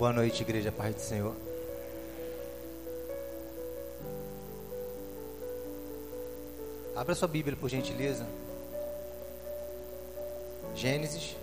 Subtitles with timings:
[0.00, 1.36] Boa noite, igreja, paz do Senhor.
[6.96, 8.26] Abra sua Bíblia, por gentileza.
[10.74, 11.36] Gênesis.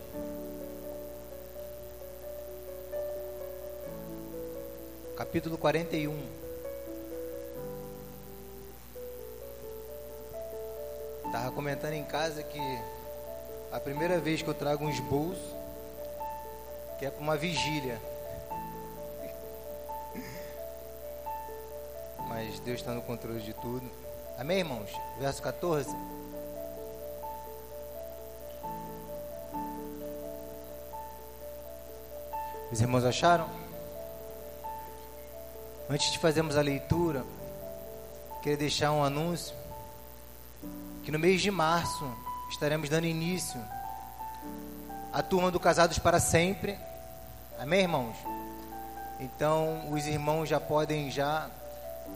[5.16, 6.20] Capítulo 41.
[11.28, 12.60] Estava comentando em casa que
[13.72, 15.56] a primeira vez que eu trago uns bolsos,
[16.98, 18.02] que é para uma vigília.
[22.68, 23.90] Deus está no controle de tudo.
[24.38, 24.90] Amém, irmãos?
[25.18, 25.90] Verso 14.
[32.70, 33.50] Os irmãos acharam?
[35.90, 37.24] Antes de fazermos a leitura,
[38.44, 39.56] queria deixar um anúncio
[41.06, 42.06] que no mês de março
[42.50, 43.62] estaremos dando início
[45.14, 46.78] à turma do Casados para Sempre.
[47.58, 48.18] Amém, irmãos?
[49.22, 51.50] Então, os irmãos já podem já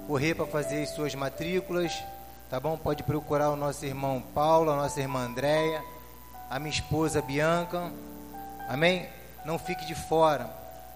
[0.07, 2.03] correr para fazer as suas matrículas,
[2.49, 2.77] tá bom?
[2.77, 5.83] Pode procurar o nosso irmão Paulo, a nossa irmã Andréia,
[6.49, 7.91] a minha esposa Bianca.
[8.67, 9.07] Amém?
[9.45, 10.49] Não fique de fora.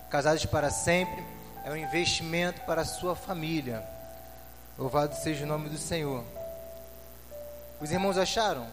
[0.09, 1.23] Casados para Sempre
[1.63, 3.83] é um investimento para a sua família.
[4.77, 6.23] Louvado seja o nome do Senhor.
[7.81, 8.67] Os irmãos acharam?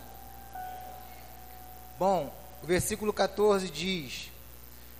[1.98, 4.30] Bom, o versículo 14 diz: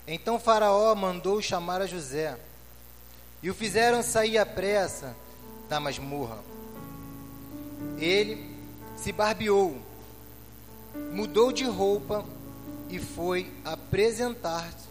[0.07, 2.37] Então Faraó mandou chamar a José,
[3.43, 5.13] e o fizeram sair à pressa
[5.67, 6.39] da masmorra.
[7.97, 8.49] Ele
[8.95, 9.77] se barbeou,
[11.11, 12.23] mudou de roupa
[12.89, 14.87] e foi apresentar-se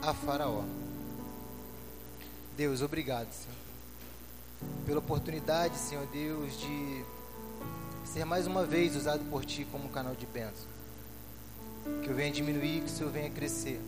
[0.00, 0.64] a Faraó.
[2.56, 3.56] Deus, obrigado, Senhor,
[4.86, 7.04] pela oportunidade, Senhor Deus, de
[8.06, 10.66] ser mais uma vez usado por Ti como canal de bênção.
[12.02, 13.78] Que eu venha diminuir, que o Senhor venha crescer.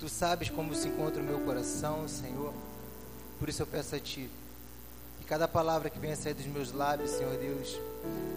[0.00, 2.54] Tu sabes como se encontra o meu coração, Senhor.
[3.38, 4.30] Por isso eu peço a Ti.
[5.18, 7.78] Que cada palavra que venha sair dos meus lábios, Senhor Deus,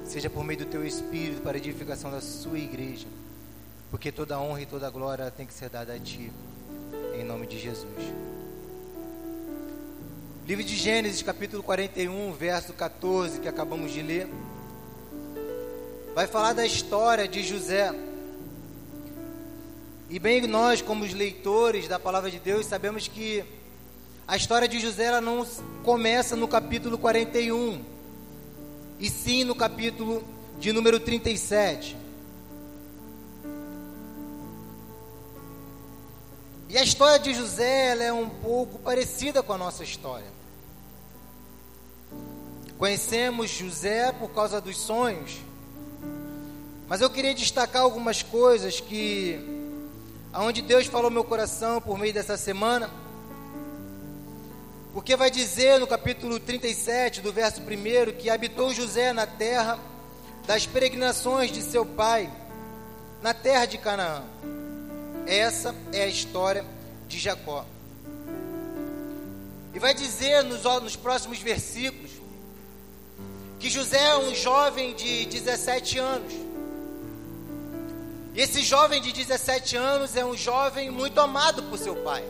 [0.04, 3.08] seja por meio do Teu Espírito para a edificação da Sua igreja.
[3.90, 6.30] Porque toda honra e toda glória tem que ser dada a Ti.
[7.16, 7.88] Em nome de Jesus.
[10.46, 14.28] Livro de Gênesis, capítulo 41, verso 14, que acabamos de ler,
[16.14, 17.94] vai falar da história de José.
[20.14, 23.44] E bem nós, como os leitores da palavra de Deus, sabemos que
[24.28, 25.44] a história de José ela não
[25.84, 27.84] começa no capítulo 41,
[29.00, 30.24] e sim no capítulo
[30.60, 31.98] de número 37.
[36.70, 40.32] E a história de José ela é um pouco parecida com a nossa história.
[42.78, 45.40] Conhecemos José por causa dos sonhos,
[46.88, 49.63] mas eu queria destacar algumas coisas que,
[50.34, 52.90] aonde Deus falou meu coração por meio dessa semana,
[54.92, 59.80] porque vai dizer no capítulo 37, do verso 1, que habitou José na terra
[60.46, 62.32] das peregrinações de seu pai,
[63.22, 64.24] na terra de Canaã.
[65.26, 66.66] Essa é a história
[67.08, 67.66] de Jacó.
[69.74, 72.12] E vai dizer nos, nos próximos versículos
[73.60, 76.34] que José é um jovem de 17 anos.
[78.34, 82.24] E esse jovem de 17 anos é um jovem muito amado por seu pai.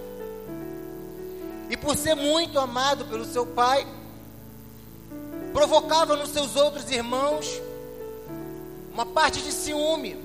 [1.70, 3.88] E por ser muito amado pelo seu pai,
[5.54, 7.62] provocava nos seus outros irmãos
[8.92, 10.22] uma parte de ciúme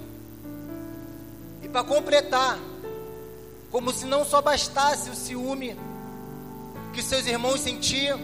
[1.62, 2.58] e para completar,
[3.70, 5.78] como se não só bastasse o ciúme
[6.92, 8.18] que seus irmãos sentiam,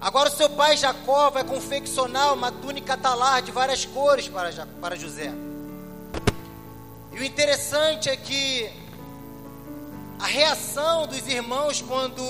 [0.00, 4.96] agora o seu pai Jacó vai confeccionar uma túnica talar de várias cores para, para
[4.96, 5.32] José.
[7.12, 8.70] E o interessante é que
[10.18, 12.22] a reação dos irmãos quando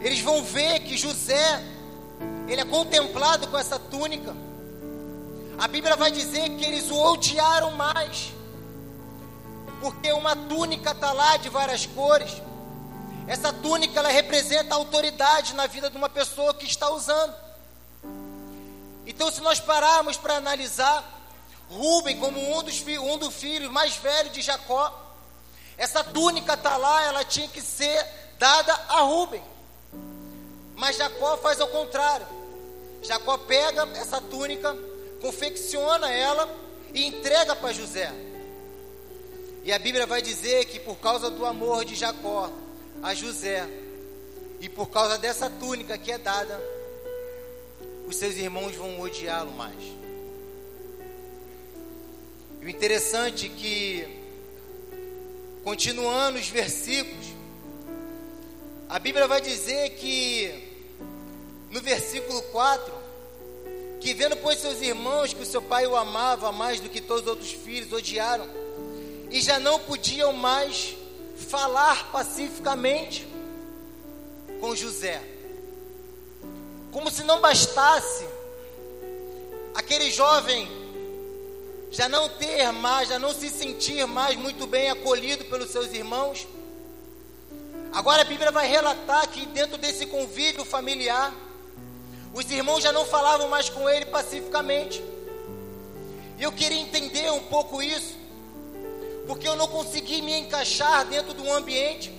[0.00, 1.64] eles vão ver que José
[2.46, 4.36] ele é contemplado com essa túnica,
[5.56, 8.32] a Bíblia vai dizer que eles o odiaram mais.
[9.80, 12.42] Porque uma túnica está lá de várias cores.
[13.26, 17.34] Essa túnica ela representa a autoridade na vida de uma pessoa que está usando.
[19.06, 21.13] Então, se nós pararmos para analisar
[21.70, 25.00] Rubem como um dos, um dos filhos mais velhos de Jacó,
[25.76, 28.06] essa túnica está lá, ela tinha que ser
[28.38, 29.42] dada a Rubem.
[30.76, 32.26] Mas Jacó faz ao contrário.
[33.02, 34.76] Jacó pega essa túnica
[35.24, 36.46] confecciona ela
[36.92, 38.12] e entrega para José.
[39.64, 42.50] E a Bíblia vai dizer que por causa do amor de Jacó
[43.02, 43.66] a José,
[44.60, 46.60] e por causa dessa túnica que é dada,
[48.06, 50.03] os seus irmãos vão odiá-lo mais.
[52.64, 54.08] E o interessante é que
[55.62, 57.26] continuando os versículos,
[58.88, 60.50] a Bíblia vai dizer que
[61.70, 62.90] no versículo 4,
[64.00, 67.24] que vendo pois seus irmãos que o seu pai o amava mais do que todos
[67.24, 68.48] os outros filhos, odiaram
[69.30, 70.96] e já não podiam mais
[71.36, 73.28] falar pacificamente
[74.58, 75.22] com José.
[76.90, 78.26] Como se não bastasse
[79.74, 80.83] aquele jovem
[81.94, 86.46] já não ter mais, já não se sentir mais muito bem acolhido pelos seus irmãos.
[87.92, 91.32] Agora a Bíblia vai relatar que dentro desse convívio familiar,
[92.34, 95.00] os irmãos já não falavam mais com ele pacificamente.
[96.36, 98.16] E eu queria entender um pouco isso,
[99.28, 102.12] porque eu não consegui me encaixar dentro de um ambiente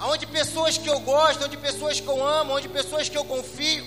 [0.00, 3.84] onde pessoas que eu gosto, onde pessoas que eu amo, onde pessoas que eu confio,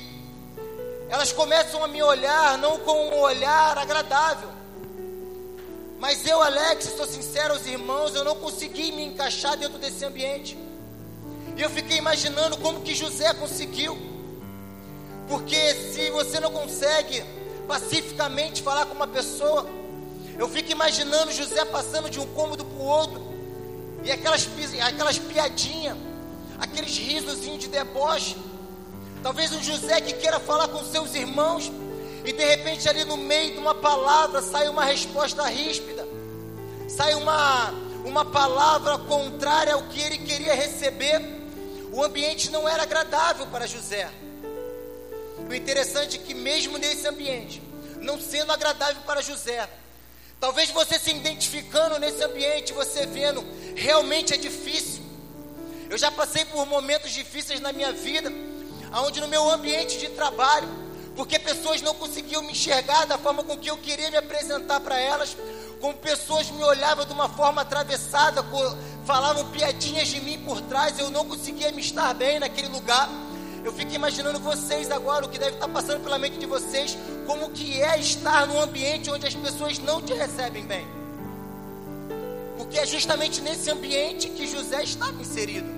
[1.09, 4.54] elas começam a me olhar não com um olhar agradável.
[6.05, 10.55] Mas eu, Alex, sou sincero aos irmãos, eu não consegui me encaixar dentro desse ambiente.
[11.57, 13.97] E eu fiquei imaginando como que José conseguiu.
[15.27, 17.23] Porque se você não consegue
[17.67, 19.67] pacificamente falar com uma pessoa,
[20.37, 23.21] eu fico imaginando José passando de um cômodo para o outro,
[24.03, 24.47] e aquelas,
[24.83, 25.97] aquelas piadinhas,
[26.59, 28.37] aqueles risozinhos de deboche.
[29.23, 31.71] Talvez um José que queira falar com seus irmãos,
[32.25, 35.94] e de repente ali no meio de uma palavra sai uma resposta ríspida,
[36.87, 37.71] sai uma,
[38.03, 41.21] uma palavra contrária ao que ele queria receber.
[41.91, 44.09] O ambiente não era agradável para José.
[45.49, 47.61] O interessante é que, mesmo nesse ambiente,
[48.01, 49.69] não sendo agradável para José,
[50.39, 53.43] talvez você se identificando nesse ambiente, você vendo,
[53.75, 55.03] realmente é difícil.
[55.89, 58.31] Eu já passei por momentos difíceis na minha vida,
[59.05, 60.67] onde no meu ambiente de trabalho,
[61.15, 64.99] porque pessoas não conseguiam me enxergar da forma com que eu queria me apresentar para
[64.99, 65.37] elas,
[65.85, 68.43] como pessoas me olhavam de uma forma atravessada,
[69.05, 73.07] falavam piadinhas de mim por trás, eu não conseguia me estar bem naquele lugar.
[73.63, 76.97] Eu fico imaginando vocês agora, o que deve estar passando pela mente de vocês,
[77.27, 80.87] como que é estar num ambiente onde as pessoas não te recebem bem.
[82.57, 85.69] Porque é justamente nesse ambiente que José estava inserido.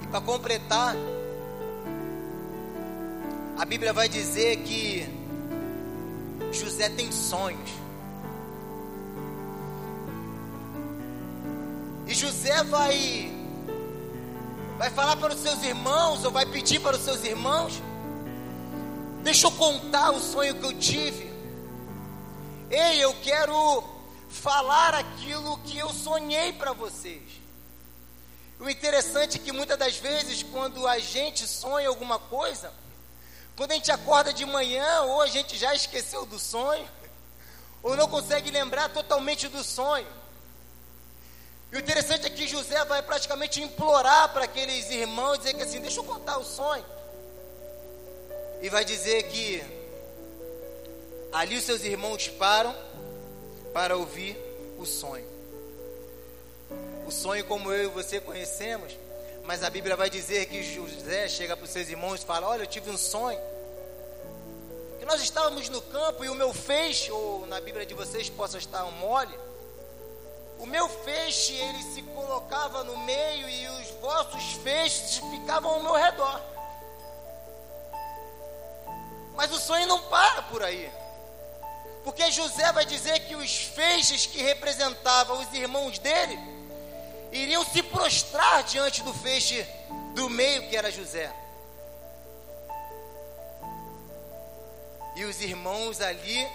[0.00, 0.96] E para completar,
[3.58, 5.25] a Bíblia vai dizer que
[6.56, 7.70] José tem sonhos.
[12.06, 13.32] E José vai
[14.78, 17.82] vai falar para os seus irmãos ou vai pedir para os seus irmãos:
[19.22, 21.26] Deixa eu contar o sonho que eu tive.
[22.70, 23.84] Ei, eu quero
[24.28, 27.22] falar aquilo que eu sonhei para vocês.
[28.58, 32.72] O interessante é que muitas das vezes, quando a gente sonha alguma coisa,
[33.56, 36.86] quando a gente acorda de manhã, ou a gente já esqueceu do sonho,
[37.82, 40.06] ou não consegue lembrar totalmente do sonho.
[41.72, 45.80] E o interessante é que José vai praticamente implorar para aqueles irmãos, dizer que assim,
[45.80, 46.84] deixa eu contar o sonho.
[48.60, 49.62] E vai dizer que
[51.32, 52.74] ali os seus irmãos param
[53.72, 54.36] para ouvir
[54.78, 55.26] o sonho.
[57.06, 58.92] O sonho como eu e você conhecemos,
[59.46, 62.62] mas a Bíblia vai dizer que José chega para os seus irmãos e fala: Olha,
[62.62, 63.38] eu tive um sonho.
[64.98, 68.58] Que nós estávamos no campo e o meu feixe, ou na Bíblia de vocês possa
[68.58, 69.38] estar um mole.
[70.58, 75.94] O meu feixe ele se colocava no meio e os vossos feixes ficavam ao meu
[75.94, 76.40] redor.
[79.36, 80.90] Mas o sonho não para por aí.
[82.02, 86.55] Porque José vai dizer que os feixes que representavam os irmãos dele
[87.42, 89.66] iriam se prostrar diante do feixe
[90.14, 91.32] do meio que era José.
[95.14, 96.46] E os irmãos ali,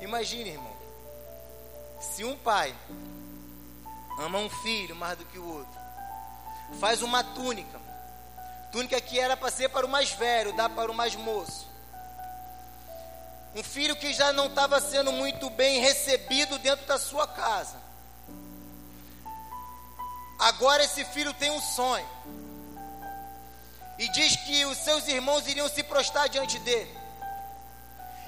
[0.00, 0.76] imagine, irmão,
[2.00, 2.74] se um pai
[4.18, 5.80] ama um filho mais do que o outro,
[6.80, 7.80] faz uma túnica,
[8.72, 11.66] túnica que era para ser para o mais velho, dá para o mais moço.
[13.54, 17.85] Um filho que já não estava sendo muito bem recebido dentro da sua casa.
[20.38, 22.06] Agora esse filho tem um sonho.
[23.98, 26.94] E diz que os seus irmãos iriam se prostrar diante dele.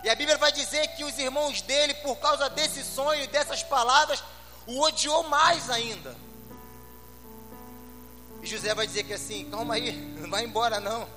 [0.03, 3.63] E a Bíblia vai dizer que os irmãos dele, por causa desse sonho e dessas
[3.63, 4.23] palavras,
[4.67, 6.17] o odiou mais ainda.
[8.43, 11.09] E José vai dizer que assim, calma aí, não vai embora não.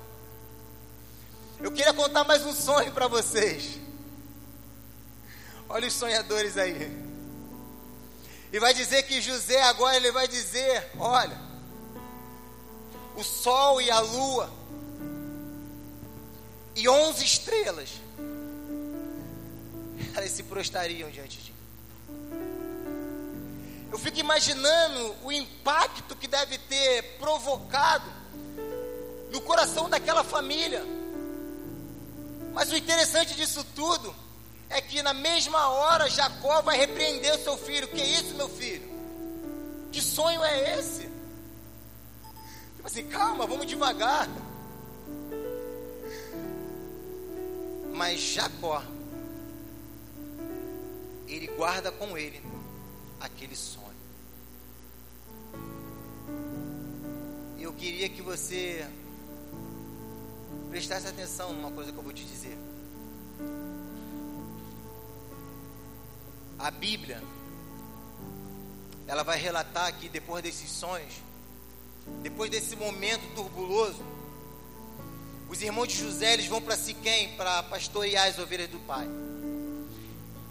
[1.60, 3.78] Eu queria contar mais um sonho para vocês.
[5.68, 7.11] Olha os sonhadores aí.
[8.52, 11.38] E vai dizer que José agora ele vai dizer: olha,
[13.16, 14.52] o sol e a lua
[16.76, 17.88] e onze estrelas,
[20.14, 21.58] elas se prostrariam diante de mim.
[23.90, 28.10] Eu fico imaginando o impacto que deve ter provocado
[29.30, 30.84] no coração daquela família.
[32.52, 34.14] Mas o interessante disso tudo
[34.72, 37.88] é que na mesma hora Jacó vai repreender o seu filho.
[37.88, 38.90] Que isso, meu filho?
[39.90, 41.02] Que sonho é esse?
[42.76, 44.28] Tipo assim, calma, vamos devagar.
[47.94, 48.82] Mas Jacó,
[51.28, 52.42] ele guarda com ele
[53.20, 53.82] aquele sonho.
[57.60, 58.84] Eu queria que você
[60.70, 62.56] prestasse atenção numa coisa que eu vou te dizer.
[66.62, 67.20] A Bíblia,
[69.08, 71.12] ela vai relatar que depois desses sonhos,
[72.22, 74.00] depois desse momento turbuloso,
[75.50, 79.08] os irmãos de José eles vão para Siquém para pastorear as ovelhas do pai.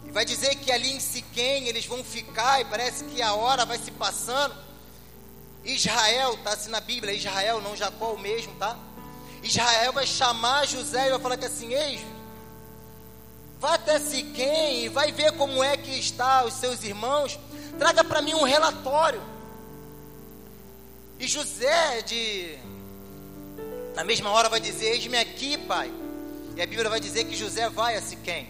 [0.04, 3.64] E vai dizer que ali em Siquém eles vão ficar e parece que a hora
[3.64, 4.54] vai se passando.
[5.64, 8.76] Israel, tá assim na Bíblia, Israel, não Jacó o mesmo, tá?
[9.42, 12.04] Israel vai chamar José e vai falar que assim, ei,
[13.62, 17.38] vá até Siquém e vai ver como é que está os seus irmãos,
[17.78, 19.22] traga para mim um relatório.
[21.20, 22.58] E José de
[23.94, 25.92] na mesma hora vai dizer: Eis-me aqui, pai.
[26.56, 28.48] E a Bíblia vai dizer que José vai a Siquém.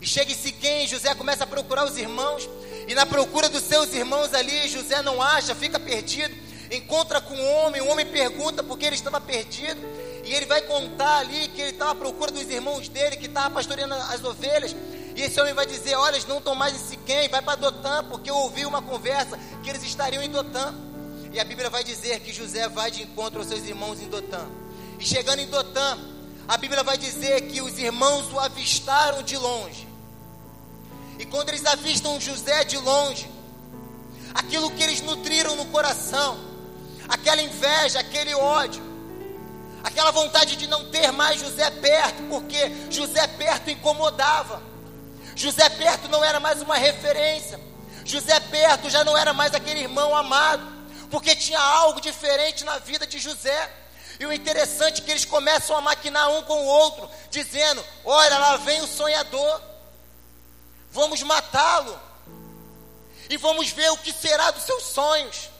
[0.00, 2.48] E chega em Siquém, José começa a procurar os irmãos.
[2.86, 6.32] E na procura dos seus irmãos ali, José não acha, fica perdido.
[6.70, 9.80] Encontra com um homem, o homem pergunta por que ele estava perdido.
[10.28, 13.48] E ele vai contar ali que ele estava à procura dos irmãos dele, que estava
[13.48, 14.76] pastoreando as ovelhas.
[15.16, 18.04] E esse homem vai dizer: Olha, eles não estão mais em Siquém, vai para Dotã,
[18.04, 20.74] porque eu ouvi uma conversa que eles estariam em Dotã.
[21.32, 24.46] E a Bíblia vai dizer que José vai de encontro aos seus irmãos em Dotã.
[24.98, 25.96] E chegando em Dotã,
[26.46, 29.88] a Bíblia vai dizer que os irmãos o avistaram de longe.
[31.18, 33.30] E quando eles avistam José de longe,
[34.34, 36.36] aquilo que eles nutriram no coração,
[37.08, 38.87] aquela inveja, aquele ódio,
[39.88, 44.62] aquela vontade de não ter mais José perto, porque José perto incomodava.
[45.34, 47.60] José perto não era mais uma referência.
[48.04, 50.78] José perto já não era mais aquele irmão amado
[51.10, 53.70] porque tinha algo diferente na vida de José.
[54.20, 58.38] E o interessante é que eles começam a maquinar um com o outro, dizendo: Olha,
[58.38, 59.62] lá vem o sonhador,
[60.90, 61.98] vamos matá-lo,
[63.30, 65.50] e vamos ver o que será dos seus sonhos.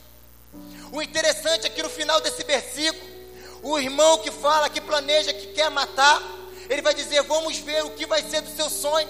[0.91, 3.08] O interessante é que no final desse versículo,
[3.63, 6.23] o irmão que fala, que planeja, que quer matar,
[6.69, 9.09] ele vai dizer: Vamos ver o que vai ser do seu sonho.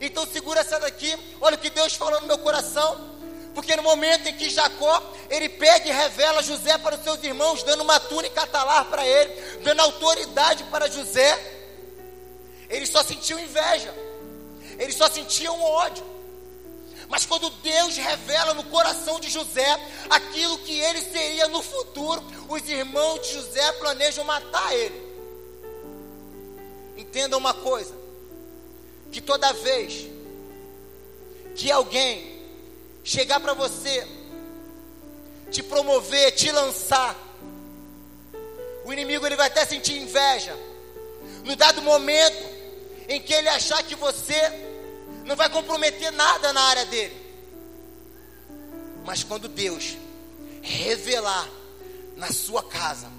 [0.00, 3.16] Então segura essa daqui, olha o que Deus falou no meu coração.
[3.54, 7.62] Porque no momento em que Jacó, ele pega e revela José para os seus irmãos,
[7.62, 11.54] dando uma túnica atalar para ele, dando autoridade para José,
[12.68, 13.94] ele só sentiu inveja,
[14.78, 16.04] ele só sentia um ódio.
[17.08, 22.68] Mas quando Deus revela no coração de José aquilo que ele seria no futuro, os
[22.68, 25.06] irmãos de José planejam matar ele.
[26.96, 27.94] Entenda uma coisa:
[29.12, 30.08] que toda vez
[31.54, 32.36] que alguém
[33.04, 34.06] chegar para você,
[35.50, 37.16] te promover, te lançar.
[38.84, 40.56] O inimigo ele vai até sentir inveja.
[41.44, 42.44] No dado momento
[43.08, 44.34] em que ele achar que você
[45.26, 47.14] não vai comprometer nada na área dele.
[49.04, 49.96] Mas quando Deus
[50.62, 51.48] revelar
[52.16, 53.10] na sua casa,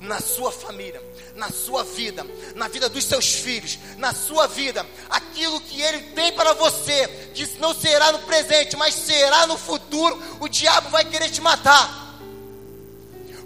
[0.00, 1.02] na sua família,
[1.34, 6.32] na sua vida, na vida dos seus filhos, na sua vida, aquilo que Ele tem
[6.32, 11.30] para você, que não será no presente, mas será no futuro, o diabo vai querer
[11.30, 12.20] te matar,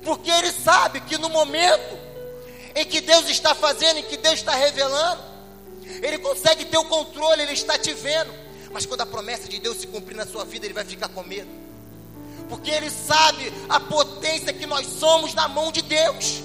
[0.05, 1.99] porque ele sabe que no momento
[2.75, 5.30] em que Deus está fazendo, em que Deus está revelando,
[6.03, 8.33] ele consegue ter o controle, ele está te vendo,
[8.73, 11.23] mas quando a promessa de Deus se cumprir na sua vida, ele vai ficar com
[11.23, 11.61] medo
[12.51, 16.43] porque Ele sabe a potência que nós somos na mão de Deus.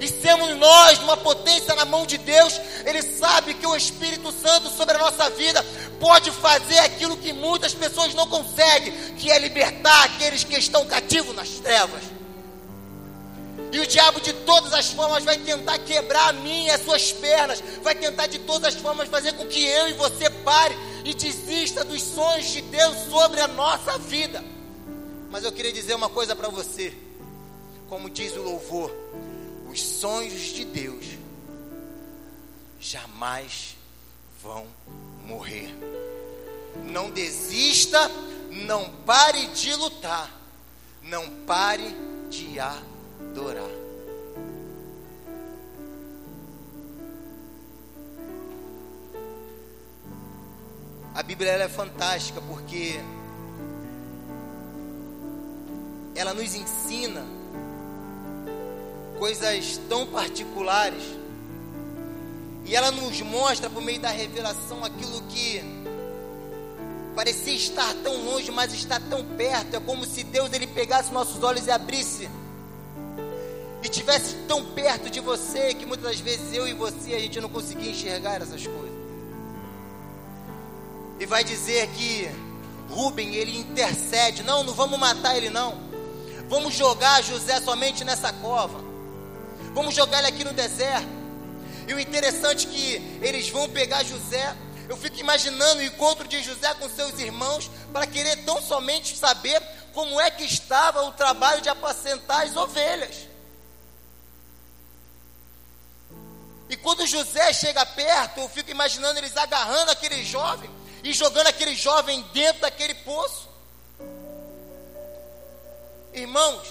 [0.00, 4.70] E sermos nós uma potência na mão de Deus, Ele sabe que o Espírito Santo
[4.70, 5.64] sobre a nossa vida
[5.98, 11.34] pode fazer aquilo que muitas pessoas não conseguem, que é libertar aqueles que estão cativos
[11.34, 12.02] nas trevas.
[13.74, 17.10] E o diabo de todas as formas vai tentar quebrar a mim e as suas
[17.10, 21.12] pernas, vai tentar de todas as formas fazer com que eu e você pare e
[21.12, 24.44] desista dos sonhos de Deus sobre a nossa vida.
[25.28, 26.96] Mas eu queria dizer uma coisa para você.
[27.88, 28.94] Como diz o louvor,
[29.68, 31.04] os sonhos de Deus
[32.78, 33.74] jamais
[34.40, 34.68] vão
[35.26, 35.74] morrer.
[36.84, 38.08] Não desista,
[38.52, 40.30] não pare de lutar,
[41.02, 41.92] não pare
[42.30, 42.60] de
[43.34, 43.68] adorar.
[51.14, 53.00] A Bíblia é fantástica porque
[56.14, 57.24] ela nos ensina
[59.18, 61.02] coisas tão particulares.
[62.64, 65.60] E ela nos mostra por meio da revelação aquilo que
[67.14, 69.76] parecia estar tão longe, mas está tão perto.
[69.76, 72.28] É como se Deus ele pegasse nossos olhos e abrisse
[73.84, 77.38] e tivesse tão perto de você que muitas das vezes eu e você a gente
[77.38, 78.98] não conseguia enxergar essas coisas.
[81.20, 82.30] E vai dizer que
[82.88, 85.78] Rubem ele intercede, não, não vamos matar ele não.
[86.48, 88.82] Vamos jogar José somente nessa cova.
[89.74, 91.06] Vamos jogar ele aqui no deserto.
[91.86, 94.56] E o interessante é que eles vão pegar José.
[94.88, 99.62] Eu fico imaginando o encontro de José com seus irmãos para querer tão somente saber
[99.92, 103.33] como é que estava o trabalho de apacentar as ovelhas.
[106.68, 110.70] E quando José chega perto, eu fico imaginando eles agarrando aquele jovem
[111.02, 113.48] e jogando aquele jovem dentro daquele poço.
[116.12, 116.66] Irmãos,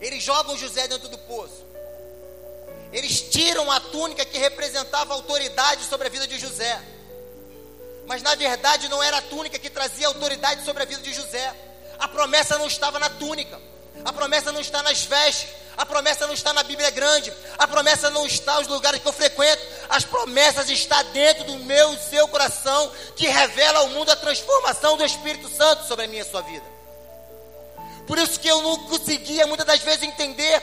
[0.00, 1.64] eles jogam José dentro do poço.
[2.92, 6.80] Eles tiram a túnica que representava autoridade sobre a vida de José.
[8.06, 11.52] Mas na verdade não era a túnica que trazia autoridade sobre a vida de José.
[11.98, 13.60] A promessa não estava na túnica.
[14.02, 15.50] A promessa não está nas vestes.
[15.76, 17.32] A promessa não está na Bíblia grande.
[17.58, 19.62] A promessa não está nos lugares que eu frequento.
[19.88, 24.96] As promessas estão dentro do meu e seu coração, que revela ao mundo a transformação
[24.96, 26.64] do Espírito Santo sobre a minha e a sua vida.
[28.06, 30.62] Por isso que eu não conseguia muitas das vezes entender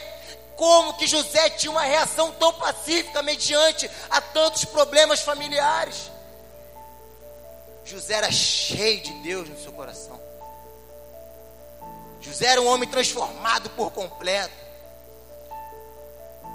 [0.56, 6.12] como que José tinha uma reação tão pacífica mediante a tantos problemas familiares.
[7.84, 10.31] José era cheio de Deus no seu coração.
[12.22, 14.54] José era um homem transformado por completo.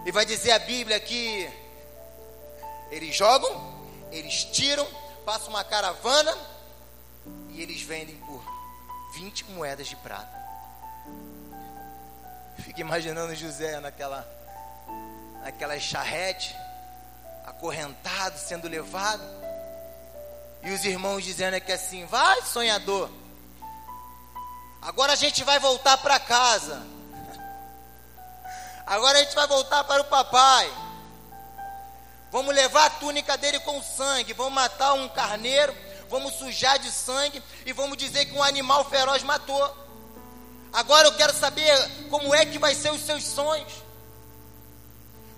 [0.06, 1.50] E vai dizer a Bíblia que
[2.90, 3.74] eles jogam,
[4.12, 4.86] eles tiram,
[5.24, 6.36] passam uma caravana
[7.50, 8.40] e eles vendem por
[9.16, 10.46] 20 moedas de prata.
[12.58, 14.24] Fica imaginando José naquela,
[15.42, 16.54] naquela charrete,
[17.44, 19.24] acorrentado, sendo levado.
[20.62, 23.10] E os irmãos dizendo que assim, vai sonhador,
[24.86, 26.80] agora a gente vai voltar para casa.
[28.86, 30.72] Agora a gente vai voltar para o papai.
[32.30, 34.32] Vamos levar a túnica dele com sangue.
[34.32, 35.74] Vamos matar um carneiro.
[36.08, 37.42] Vamos sujar de sangue.
[37.66, 39.76] E vamos dizer que um animal feroz matou.
[40.72, 41.74] Agora eu quero saber
[42.08, 43.72] como é que vai ser os seus sonhos.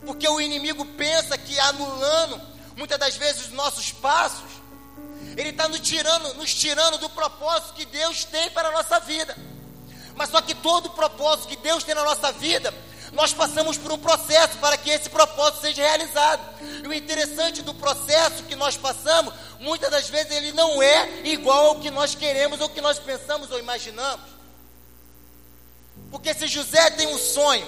[0.05, 2.41] Porque o inimigo pensa que anulando
[2.77, 4.58] muitas das vezes os nossos passos,
[5.39, 9.37] ele está nos tirando, nos tirando do propósito que Deus tem para a nossa vida.
[10.15, 12.75] Mas só que todo o propósito que Deus tem na nossa vida
[13.13, 16.43] nós passamos por um processo para que esse propósito seja realizado.
[16.85, 21.69] E o interessante do processo que nós passamos, muitas das vezes ele não é igual
[21.69, 24.27] ao que nós queremos, ou que nós pensamos ou imaginamos.
[26.11, 27.67] Porque se José tem um sonho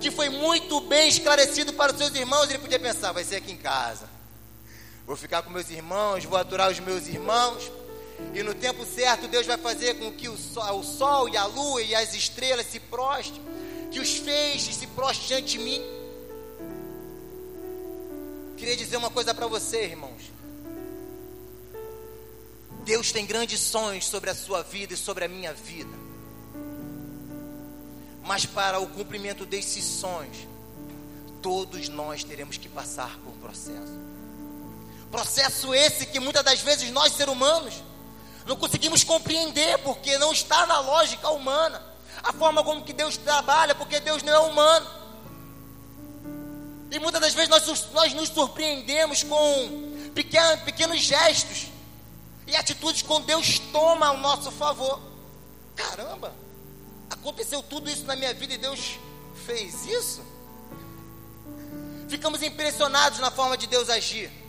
[0.00, 3.52] que foi muito bem esclarecido para os seus irmãos, ele podia pensar: vai ser aqui
[3.52, 4.08] em casa.
[5.06, 7.70] Vou ficar com meus irmãos, vou aturar os meus irmãos.
[8.34, 11.44] E no tempo certo, Deus vai fazer com que o sol, o sol e a
[11.44, 13.42] lua e as estrelas se prostrem
[13.90, 15.82] que os feixes se prostem diante de mim.
[18.56, 20.30] Queria dizer uma coisa para você, irmãos.
[22.84, 25.92] Deus tem grandes sonhos sobre a sua vida e sobre a minha vida.
[28.24, 30.48] Mas para o cumprimento desses sonhos,
[31.40, 34.01] todos nós teremos que passar por um processo.
[35.12, 37.74] Processo esse que muitas das vezes nós, seres humanos,
[38.46, 41.82] não conseguimos compreender porque não está na lógica humana
[42.22, 44.90] a forma como que Deus trabalha, porque Deus não é humano.
[46.90, 50.10] E muitas das vezes nós, nós nos surpreendemos com
[50.64, 51.66] pequenos gestos
[52.46, 54.98] e atitudes quando Deus toma ao nosso favor.
[55.76, 56.34] Caramba,
[57.10, 58.98] aconteceu tudo isso na minha vida e Deus
[59.44, 60.22] fez isso?
[62.08, 64.41] Ficamos impressionados na forma de Deus agir.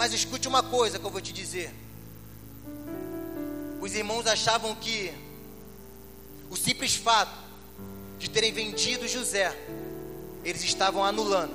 [0.00, 1.70] Mas escute uma coisa que eu vou te dizer.
[3.82, 5.12] Os irmãos achavam que
[6.48, 7.38] o simples fato
[8.18, 9.54] de terem vendido José,
[10.42, 11.52] eles estavam anulando,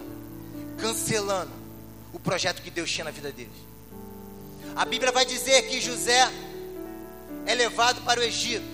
[0.77, 1.51] cancelando
[2.13, 3.57] o projeto que Deus tinha na vida deles.
[4.75, 6.31] A Bíblia vai dizer que José
[7.47, 8.67] é levado para o Egito.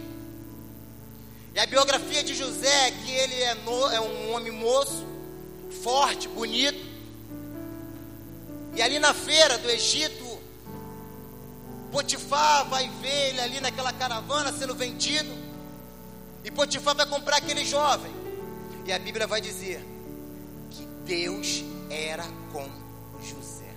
[1.55, 5.07] E a biografia de José é que ele é, no, é um homem moço,
[5.81, 6.90] forte, bonito.
[8.73, 10.39] E ali na feira do Egito,
[11.91, 15.29] Potifar vai ver ele ali naquela caravana sendo vendido.
[16.43, 18.11] E Potifar vai comprar aquele jovem.
[18.85, 19.85] E a Bíblia vai dizer
[20.71, 22.67] que Deus era com
[23.21, 23.75] José.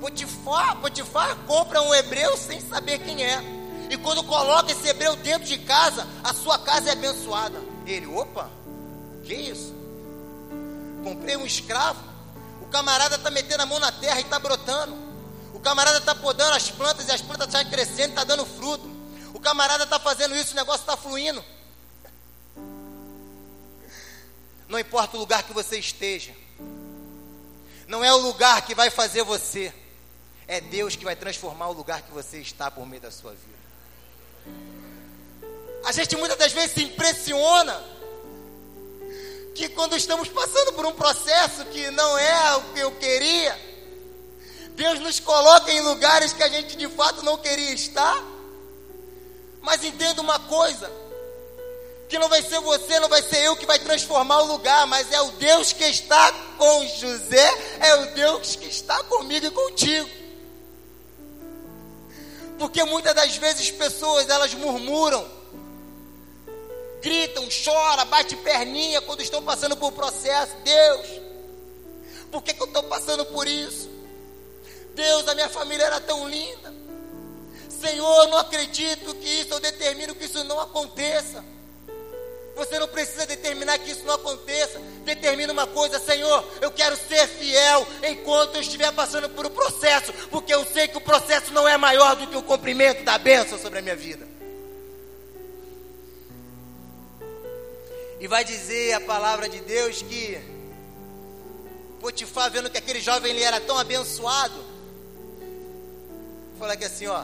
[0.00, 3.42] Potifar, Potifar compra um hebreu sem saber quem é.
[3.90, 7.60] E quando coloca esse hebreu dentro de casa, a sua casa é abençoada.
[7.86, 8.50] Ele, opa,
[9.24, 9.74] que isso?
[11.02, 12.13] Comprei um escravo.
[12.74, 14.96] Camarada está metendo a mão na terra e está brotando.
[15.54, 18.84] O camarada está podando as plantas e as plantas estão tá crescendo, está dando fruto.
[19.32, 21.42] O camarada está fazendo isso, o negócio está fluindo.
[24.66, 26.34] Não importa o lugar que você esteja,
[27.86, 29.72] não é o lugar que vai fazer você,
[30.48, 33.54] é Deus que vai transformar o lugar que você está por meio da sua vida.
[35.84, 37.84] A gente muitas das vezes se impressiona
[39.54, 43.56] que quando estamos passando por um processo que não é o que eu queria,
[44.70, 48.22] Deus nos coloca em lugares que a gente de fato não queria estar.
[49.62, 50.90] Mas entenda uma coisa:
[52.08, 55.10] que não vai ser você, não vai ser eu que vai transformar o lugar, mas
[55.12, 60.10] é o Deus que está com José, é o Deus que está comigo e contigo.
[62.58, 65.28] Porque muitas das vezes pessoas elas murmuram,
[67.04, 70.56] gritam, choram, bate perninha quando estão passando por processo.
[70.64, 71.06] Deus,
[72.32, 73.90] por que, que eu estou passando por isso?
[74.94, 76.72] Deus, a minha família era tão linda.
[77.68, 81.44] Senhor, não acredito que isso, eu determino que isso não aconteça.
[82.56, 84.80] Você não precisa determinar que isso não aconteça.
[85.04, 90.10] Determina uma coisa, Senhor, eu quero ser fiel enquanto eu estiver passando por um processo,
[90.30, 93.58] porque eu sei que o processo não é maior do que o cumprimento da bênção
[93.58, 94.33] sobre a minha vida.
[98.24, 100.40] E vai dizer a palavra de Deus que
[102.00, 104.64] Potifar, vendo que aquele jovem ele era tão abençoado,
[106.58, 107.22] falou que assim, ó,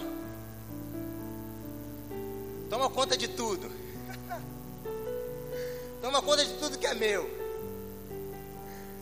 [2.69, 3.73] toma conta de tudo.
[6.03, 7.31] Toma conta de tudo que é meu.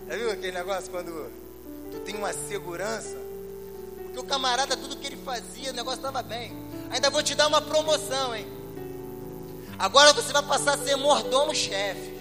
[0.06, 1.32] Já viu aquele negócio quando
[1.90, 3.16] tu tem uma segurança?
[4.04, 6.56] Porque o camarada, tudo que ele fazia, o negócio estava bem.
[6.90, 8.57] Ainda vou te dar uma promoção, hein?
[9.78, 12.18] Agora você vai passar a ser mordomo-chefe.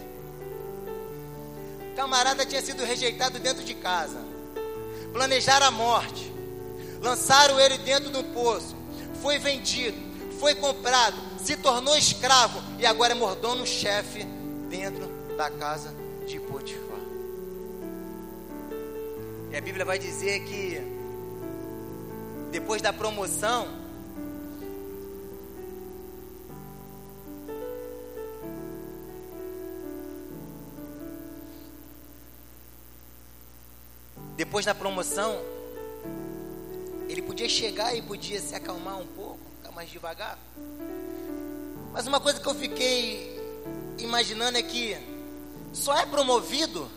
[1.95, 4.19] Camarada tinha sido rejeitado dentro de casa.
[5.11, 6.31] Planejaram a morte.
[7.01, 8.75] Lançaram ele dentro do poço.
[9.21, 9.97] Foi vendido.
[10.39, 11.17] Foi comprado.
[11.39, 12.61] Se tornou escravo.
[12.77, 14.23] E agora é mordomo-chefe
[14.69, 15.95] dentro da casa
[16.27, 16.99] de Potifar.
[19.49, 20.79] E a Bíblia vai dizer que
[22.51, 23.67] depois da promoção,
[34.37, 35.41] depois da promoção,
[37.09, 40.37] ele podia chegar e podia se acalmar um pouco, ficar mais devagar.
[41.91, 43.35] Mas uma coisa que eu fiquei
[43.97, 44.95] imaginando é que
[45.73, 46.87] só é promovido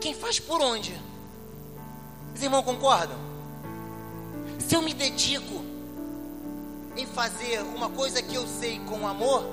[0.00, 0.96] quem faz por onde.
[2.32, 3.18] Os irmãos concordam?
[4.60, 5.64] Se eu me dedico
[6.96, 9.44] em fazer uma coisa que eu sei com amor,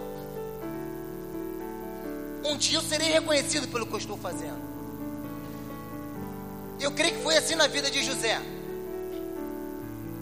[2.45, 4.78] um dia eu serei reconhecido pelo que eu estou fazendo.
[6.79, 8.41] Eu creio que foi assim na vida de José.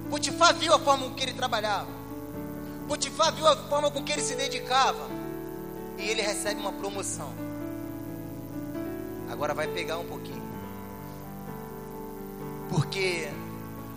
[0.10, 1.90] Potifar viu a forma com que ele trabalhava.
[2.88, 5.08] Potifar viu a forma com que ele se dedicava
[5.98, 7.32] e ele recebe uma promoção.
[9.30, 10.42] Agora vai pegar um pouquinho.
[12.70, 13.30] Porque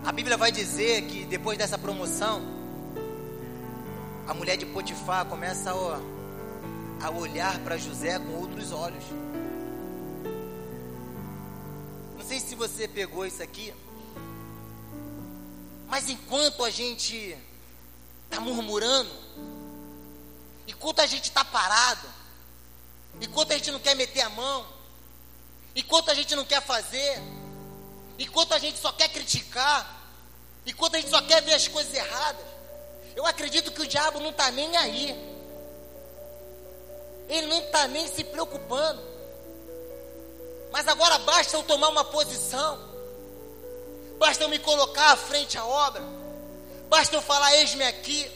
[0.05, 2.41] a Bíblia vai dizer que depois dessa promoção,
[4.27, 9.03] a mulher de Potifar começa a, a olhar para José com outros olhos.
[12.47, 13.73] Se você pegou isso aqui,
[15.87, 17.37] mas enquanto a gente
[18.25, 19.11] está murmurando,
[20.67, 22.07] enquanto a gente está parado,
[23.21, 24.65] enquanto a gente não quer meter a mão,
[25.75, 27.21] enquanto a gente não quer fazer,
[28.17, 30.01] enquanto a gente só quer criticar,
[30.65, 32.45] enquanto a gente só quer ver as coisas erradas,
[33.15, 35.09] eu acredito que o diabo não está nem aí.
[37.27, 39.10] Ele não está nem se preocupando.
[40.71, 42.79] Mas agora basta eu tomar uma posição.
[44.17, 46.01] Basta eu me colocar à frente à obra.
[46.87, 48.31] Basta eu falar, eis-me aqui.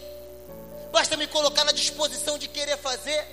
[0.91, 3.25] Basta me colocar na disposição de querer fazer.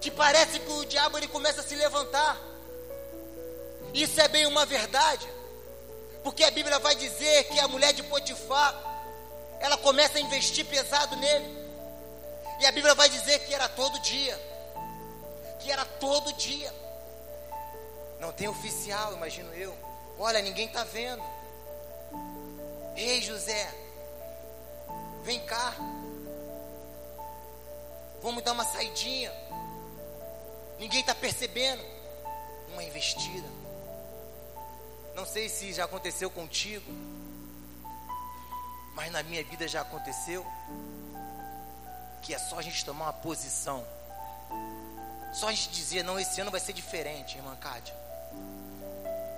[0.00, 2.40] Que parece que o diabo ele começa a se levantar.
[3.94, 5.26] Isso é bem uma verdade.
[6.22, 8.74] Porque a Bíblia vai dizer que a mulher de Potifar,
[9.60, 11.62] ela começa a investir pesado nele.
[12.60, 14.38] E a Bíblia vai dizer que era todo dia.
[15.60, 16.81] Que era todo dia.
[18.22, 19.76] Não tem oficial, imagino eu.
[20.18, 21.22] Olha, ninguém está vendo.
[22.96, 23.68] Ei, José,
[25.24, 25.74] Vem cá.
[28.20, 29.32] Vamos dar uma saidinha.
[30.78, 31.82] Ninguém está percebendo.
[32.72, 33.48] Uma investida.
[35.14, 36.90] Não sei se já aconteceu contigo.
[38.94, 40.44] Mas na minha vida já aconteceu.
[42.22, 43.86] Que é só a gente tomar uma posição.
[45.32, 47.94] Só a gente dizer, não, esse ano vai ser diferente, irmã Cátia.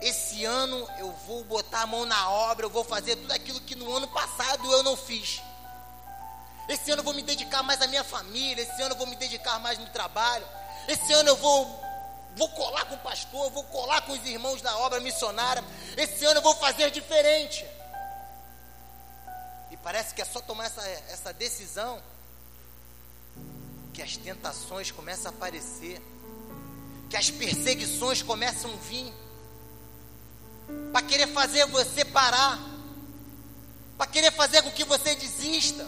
[0.00, 3.74] Esse ano eu vou botar a mão na obra, eu vou fazer tudo aquilo que
[3.74, 5.40] no ano passado eu não fiz.
[6.68, 9.16] Esse ano eu vou me dedicar mais à minha família, esse ano eu vou me
[9.16, 10.46] dedicar mais no trabalho.
[10.88, 11.84] Esse ano eu vou
[12.36, 15.62] vou colar com o pastor, vou colar com os irmãos da obra missionária.
[15.96, 17.64] Esse ano eu vou fazer diferente.
[19.70, 22.02] E parece que é só tomar essa, essa decisão
[23.92, 26.02] que as tentações começam a aparecer,
[27.08, 29.14] que as perseguições começam a vir,
[30.92, 32.58] para querer fazer você parar,
[33.96, 35.84] para querer fazer com que você desista.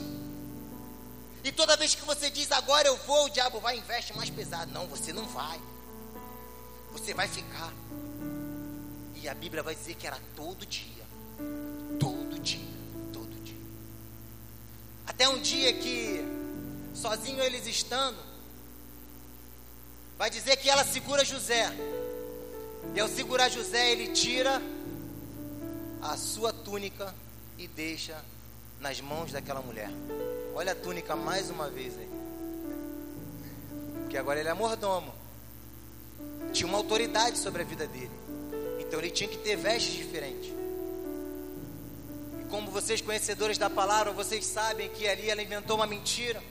[1.44, 4.28] E toda vez que você diz agora eu vou, o diabo vai e investe mais
[4.28, 4.72] pesado.
[4.72, 5.60] Não, você não vai.
[6.92, 7.72] Você vai ficar.
[9.14, 11.04] E a Bíblia vai dizer que era todo dia.
[12.00, 12.66] Todo dia.
[13.12, 13.56] Todo dia.
[15.06, 16.24] Até um dia que,
[16.94, 18.18] sozinho eles estando,
[20.18, 21.70] vai dizer que ela segura José.
[22.94, 24.61] E ao segurar José, ele tira
[26.03, 27.14] a sua túnica
[27.59, 28.16] e deixa
[28.81, 29.90] nas mãos daquela mulher.
[30.55, 32.09] Olha a túnica mais uma vez aí.
[34.03, 35.12] Porque agora ele é mordomo
[36.57, 38.11] tinha uma autoridade sobre a vida dele.
[38.81, 40.51] Então ele tinha que ter vestes diferentes.
[42.40, 46.42] E como vocês conhecedores da palavra, vocês sabem que ali ela inventou uma mentira.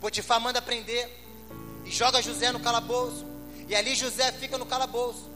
[0.00, 1.08] Potifar manda prender
[1.86, 3.24] e joga José no calabouço.
[3.68, 5.30] E ali José fica no calabouço.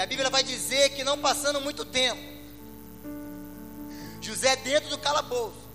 [0.00, 2.22] E a Bíblia vai dizer que não passando muito tempo,
[4.22, 5.68] José dentro do calabouço,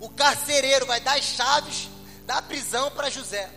[0.00, 1.90] o carcereiro vai dar as chaves
[2.24, 3.50] da prisão para José.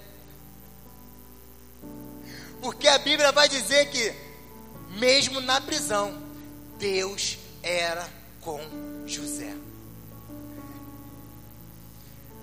[2.59, 4.13] Porque a Bíblia vai dizer que,
[4.99, 6.21] mesmo na prisão,
[6.77, 8.05] Deus era
[8.41, 8.59] com
[9.07, 9.55] José.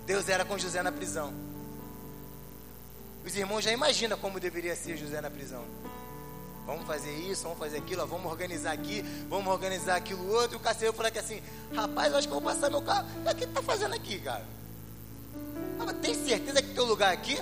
[0.06, 1.34] Deus era com José na prisão.
[3.26, 5.66] Os irmãos já imaginam como deveria ser José na prisão.
[6.68, 10.52] Vamos fazer isso, vamos fazer aquilo, vamos organizar aqui, vamos organizar aquilo outro.
[10.52, 11.40] E o carcereiro falou que assim,
[11.72, 13.08] rapaz, acho que eu vou passar meu carro.
[13.24, 14.44] O que está fazendo aqui, cara?
[15.80, 17.40] Ah, tem certeza que tem um lugar aqui?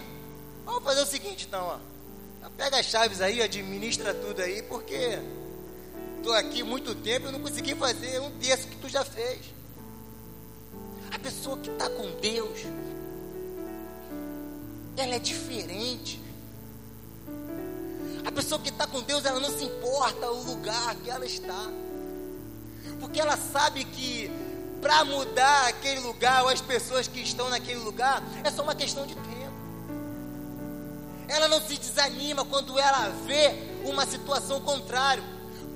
[0.65, 2.49] Vamos fazer o seguinte então, ó.
[2.51, 5.19] Pega as chaves aí, administra tudo aí, porque
[6.19, 9.41] estou aqui muito tempo e não consegui fazer um terço que tu já fez.
[11.11, 12.61] A pessoa que está com Deus,
[14.97, 16.26] ela é diferente.
[18.27, 21.71] A pessoa que está com Deus, ela não se importa o lugar que ela está,
[22.99, 24.29] porque ela sabe que
[24.81, 29.07] para mudar aquele lugar ou as pessoas que estão naquele lugar é só uma questão
[29.07, 29.37] de tempo.
[31.29, 35.23] Ela não se desanima quando ela vê uma situação contrária,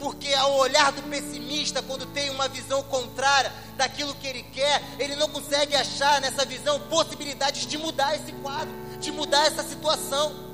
[0.01, 5.15] porque ao olhar do pessimista, quando tem uma visão contrária daquilo que ele quer, ele
[5.15, 10.50] não consegue achar nessa visão possibilidades de mudar esse quadro, de mudar essa situação.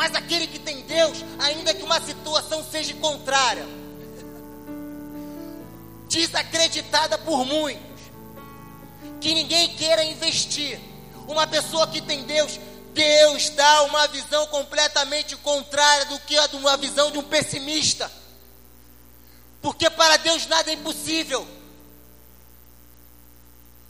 [0.00, 3.66] Mas aquele que tem Deus, ainda que uma situação seja contrária,
[6.08, 8.00] desacreditada por muitos,
[9.20, 10.80] que ninguém queira investir,
[11.28, 12.58] uma pessoa que tem Deus
[12.94, 18.10] Deus dá uma visão completamente contrária do que a de uma visão de um pessimista.
[19.60, 21.46] Porque para Deus nada é impossível.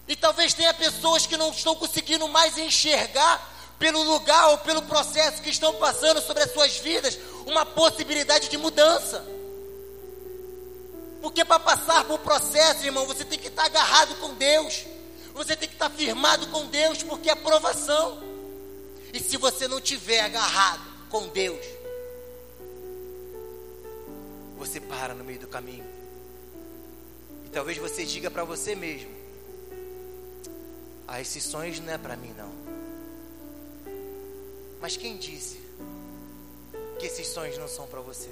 [0.09, 5.41] E talvez tenha pessoas que não estão conseguindo mais enxergar pelo lugar ou pelo processo
[5.41, 9.27] que estão passando sobre as suas vidas uma possibilidade de mudança.
[11.23, 14.85] Porque para passar por processo, irmão, você tem que estar agarrado com Deus.
[15.33, 18.23] Você tem que estar firmado com Deus, porque é provação.
[19.15, 21.65] E se você não tiver agarrado com Deus,
[24.59, 25.87] você para no meio do caminho.
[27.47, 29.11] E talvez você diga para você mesmo:
[31.09, 32.60] Ah, esses sonhos não é para mim não.
[34.81, 35.59] Mas quem disse
[36.99, 38.29] que esses sonhos não são para você?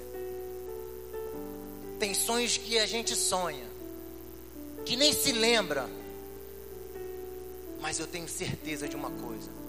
[1.99, 3.67] Tem sonhos que a gente sonha,
[4.85, 5.89] que nem se lembra.
[7.81, 9.59] Mas eu tenho certeza de uma coisa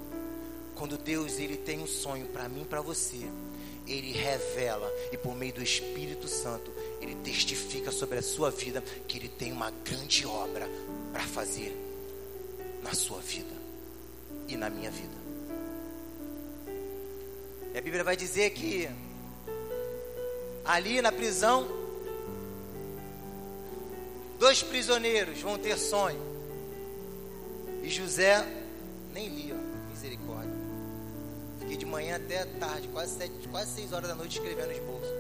[0.80, 3.18] quando Deus ele tem um sonho para mim, para você,
[3.86, 9.18] ele revela e por meio do Espírito Santo, ele testifica sobre a sua vida que
[9.18, 10.66] ele tem uma grande obra
[11.12, 11.76] para fazer
[12.82, 13.54] na sua vida
[14.48, 15.19] e na minha vida.
[17.72, 18.88] E a Bíblia vai dizer que
[20.64, 21.68] ali na prisão
[24.38, 26.20] dois prisioneiros vão ter sonho.
[27.82, 28.44] E José
[29.12, 29.54] nem lia,
[29.90, 30.52] misericórdia.
[31.60, 35.12] Fiquei de manhã até tarde, quase, sete, quase seis horas da noite escrevendo esboço.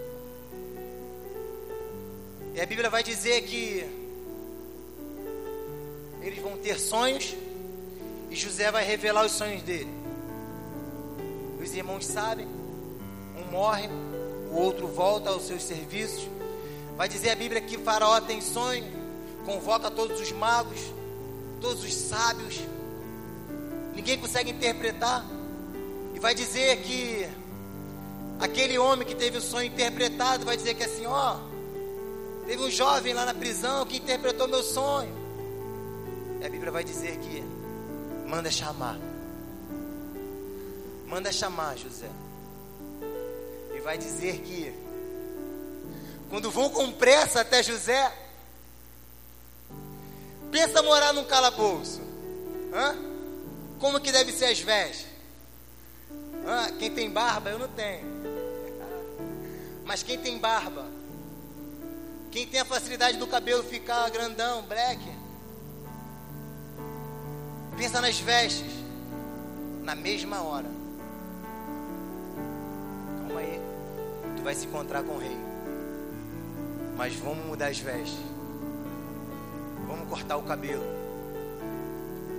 [2.54, 3.84] E a Bíblia vai dizer que
[6.22, 7.34] eles vão ter sonhos
[8.30, 9.99] e José vai revelar os sonhos dele.
[11.62, 12.48] Os irmãos sabem,
[13.36, 13.88] um morre,
[14.50, 16.26] o outro volta aos seus serviços.
[16.96, 18.84] Vai dizer a Bíblia que Faraó tem sonho,
[19.44, 20.80] convoca todos os magos,
[21.60, 22.60] todos os sábios.
[23.94, 25.24] Ninguém consegue interpretar.
[26.14, 27.28] E vai dizer que
[28.38, 31.36] aquele homem que teve o sonho interpretado vai dizer que assim, ó,
[32.46, 35.14] teve um jovem lá na prisão que interpretou meu sonho.
[36.40, 37.44] E a Bíblia vai dizer que
[38.26, 39.09] manda chamar.
[41.10, 42.08] Manda chamar José.
[43.74, 44.72] E vai dizer que
[46.28, 48.16] quando vão com pressa até José,
[50.52, 52.00] pensa morar num calabouço.
[52.72, 52.96] Hã?
[53.80, 55.08] Como que deve ser as vestes?
[56.46, 56.76] Hã?
[56.78, 58.06] Quem tem barba, eu não tenho.
[59.84, 60.86] Mas quem tem barba?
[62.30, 65.02] Quem tem a facilidade do cabelo ficar grandão, black?
[67.76, 68.72] Pensa nas vestes.
[69.82, 70.79] Na mesma hora.
[73.30, 73.60] Calma aí.
[74.36, 75.38] Tu vai se encontrar com o rei.
[76.96, 78.18] Mas vamos mudar as vestes.
[79.86, 80.82] Vamos cortar o cabelo.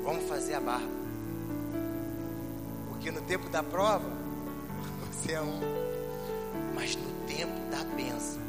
[0.03, 0.89] Vamos fazer a barba.
[2.89, 4.09] Porque no tempo da prova,
[5.09, 5.61] você é um.
[6.75, 8.41] Mas no tempo da bênção,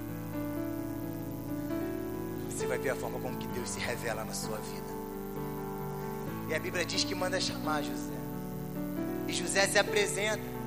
[2.51, 4.93] você vai ver a forma como que Deus se revela na sua vida.
[6.49, 8.13] E a Bíblia diz que manda chamar José.
[9.29, 10.62] E José se apresenta.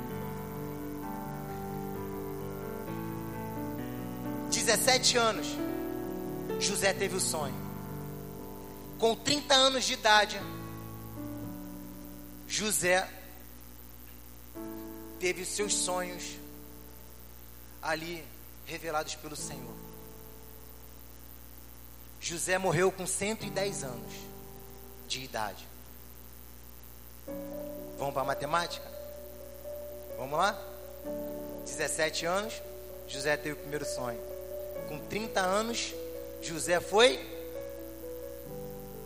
[4.55, 5.47] 17 anos,
[6.61, 7.53] José teve o sonho.
[8.97, 10.41] Com 30 anos de idade,
[12.47, 13.05] José
[15.19, 16.37] teve os seus sonhos
[17.81, 18.25] ali
[18.65, 19.75] revelados pelo Senhor.
[22.21, 24.13] José morreu com 110 anos
[25.05, 25.67] de idade.
[27.97, 28.89] Vamos para a matemática?
[30.17, 30.57] Vamos lá?
[31.65, 32.53] 17 anos,
[33.05, 34.34] José teve o primeiro sonho.
[34.87, 35.93] Com 30 anos,
[36.41, 37.19] José foi.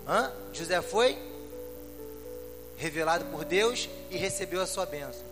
[0.08, 0.32] Hã?
[0.54, 1.18] José foi
[2.78, 5.24] revelado por Deus e recebeu a sua bênção.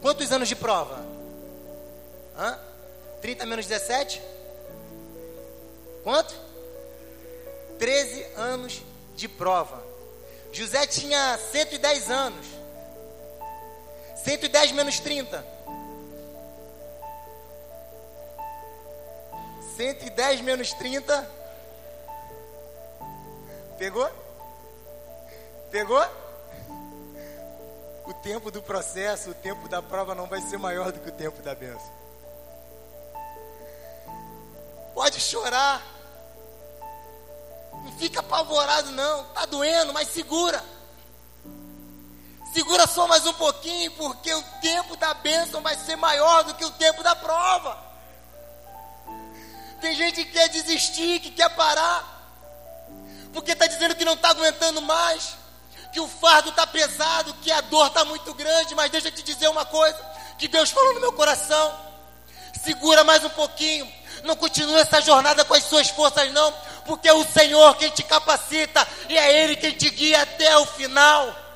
[0.00, 1.04] Quantos anos de prova?
[2.36, 2.58] Hã?
[3.20, 4.22] 30 menos 17?
[6.04, 6.34] Quanto?
[7.78, 8.82] 13 anos
[9.16, 9.82] de prova.
[10.52, 12.46] José tinha 110 anos.
[14.24, 15.44] 110 menos 30.
[19.78, 21.30] 110 menos 30.
[23.78, 24.10] Pegou?
[25.70, 26.04] Pegou?
[28.04, 31.12] O tempo do processo, o tempo da prova não vai ser maior do que o
[31.12, 31.92] tempo da benção.
[34.94, 35.80] Pode chorar.
[37.84, 39.26] Não fica apavorado, não.
[39.26, 40.60] Tá doendo, mas segura.
[42.52, 46.64] Segura só mais um pouquinho, porque o tempo da bênção vai ser maior do que
[46.64, 47.87] o tempo da prova.
[49.80, 52.04] Tem gente que quer desistir, que quer parar,
[53.32, 55.36] porque está dizendo que não está aguentando mais,
[55.92, 58.74] que o fardo está pesado, que a dor está muito grande.
[58.74, 59.98] Mas deixa eu te dizer uma coisa:
[60.38, 61.88] que Deus falou no meu coração.
[62.62, 63.90] Segura mais um pouquinho,
[64.24, 66.52] não continue essa jornada com as suas forças, não,
[66.84, 70.66] porque é o Senhor quem te capacita e é Ele quem te guia até o
[70.66, 71.47] final.